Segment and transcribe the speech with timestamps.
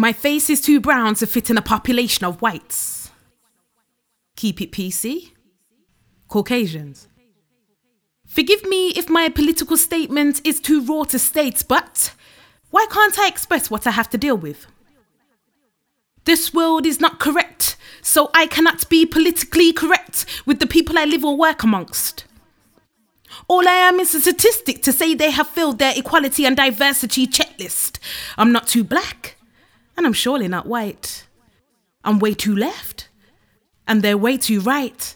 [0.00, 3.10] My face is too brown to fit in a population of whites.
[4.34, 5.32] Keep it PC.
[6.26, 7.06] Caucasians.
[8.26, 12.14] Forgive me if my political statement is too raw to state, but
[12.70, 14.66] why can't I express what I have to deal with?
[16.24, 21.04] This world is not correct, so I cannot be politically correct with the people I
[21.04, 22.24] live or work amongst.
[23.48, 27.26] All I am is a statistic to say they have filled their equality and diversity
[27.26, 27.98] checklist.
[28.38, 29.36] I'm not too black,
[30.00, 31.26] and I'm surely not white.
[32.04, 33.10] I'm way too left,
[33.86, 35.14] and they're way too right.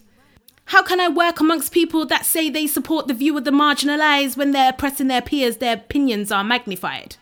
[0.67, 4.37] How can I work amongst people that say they support the view of the marginalized
[4.37, 7.17] when they're oppressing their peers, their opinions are magnified?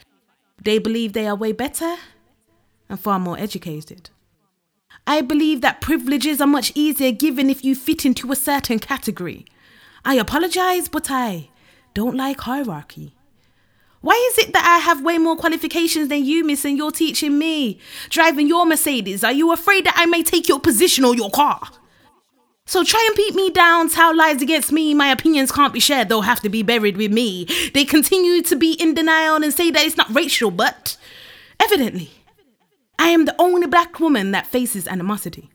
[0.61, 1.99] They believe they are way better
[2.89, 4.11] and far more educated.
[5.07, 9.47] I believe that privileges are much easier given if you fit into a certain category.
[10.05, 11.51] I apologize, but I
[11.95, 13.15] don't like hierarchy.
[14.03, 17.39] Why is it that I have way more qualifications than you, miss, and you're teaching
[17.39, 17.79] me?
[18.11, 21.61] Driving your Mercedes, are you afraid that I may take your position or your car?
[22.67, 24.93] So try and beat me down, tell lies against me.
[24.93, 27.47] My opinions can't be shared, they'll have to be buried with me.
[27.75, 30.97] They continue to be in denial and say that it's not racial, but
[31.61, 32.11] evidently,
[32.99, 35.51] I am the only black woman that faces animosity.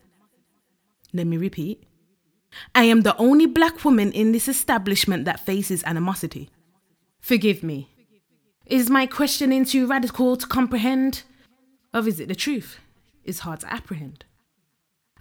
[1.14, 1.84] Let me repeat.
[2.74, 6.50] I am the only black woman in this establishment that faces animosity.
[7.20, 7.90] Forgive me.
[8.70, 11.24] Is my questioning too radical to comprehend?
[11.94, 12.80] Or is it the truth?
[13.24, 14.26] It's hard to apprehend.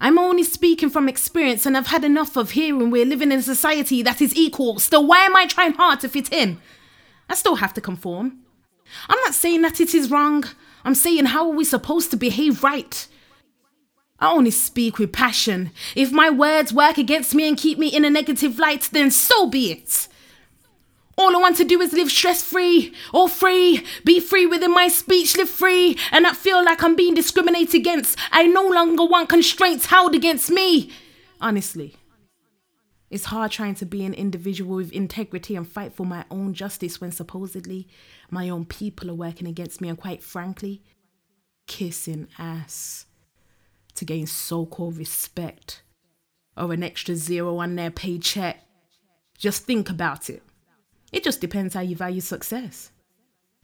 [0.01, 3.43] I'm only speaking from experience and I've had enough of hearing we're living in a
[3.43, 4.81] society that is equal.
[4.81, 6.59] Still, why am I trying hard to fit in?
[7.31, 8.41] I still have to conform.
[9.09, 10.45] I'm not saying that it is wrong.
[10.85, 13.07] I'm saying how are we supposed to behave right?
[14.19, 15.71] I only speak with passion.
[15.95, 19.47] If my words work against me and keep me in a negative light, then so
[19.47, 20.09] be it.
[21.19, 24.89] All I want to do is live stress free or free, be free within my
[24.89, 28.19] speech, live free, and not feel like I'm being discriminated against.
[28.33, 30.91] I no longer want constraints held against me.
[31.41, 31.97] Honestly,
[33.09, 37.01] it's hard trying to be an individual with integrity and fight for my own justice
[37.01, 37.89] when supposedly
[38.31, 40.83] my own people are working against me and, quite frankly,
[41.67, 43.07] kissing ass
[43.95, 45.83] to gain so called respect
[46.59, 48.67] or an extra zero on their paycheck.
[49.39, 50.43] Just think about it.
[51.13, 52.91] It just depends how you value success.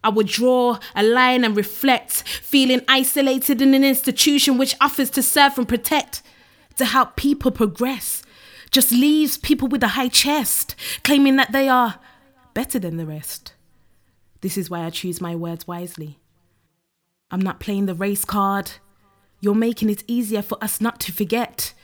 [0.05, 5.23] I would draw a line and reflect, feeling isolated in an institution which offers to
[5.23, 6.23] serve and protect,
[6.77, 8.23] to help people progress,
[8.71, 12.01] just leaves people with a high chest, claiming that they are
[12.55, 13.55] better than the rest.
[14.41, 16.19] This is why I choose my words wisely.
[17.31, 18.73] I'm not playing the race card.
[19.41, 21.75] You're making it easier for us not to forget.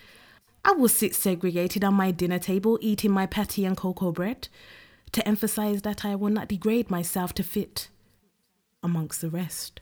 [0.64, 4.48] I will sit segregated on my dinner table eating my patty and cocoa bread
[5.12, 7.88] to emphasize that I will not degrade myself to fit
[8.82, 9.80] amongst the rest.